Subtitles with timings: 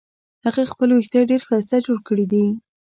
[0.45, 2.45] هغې خپل وېښته ډېر ښایسته جوړ کړې دي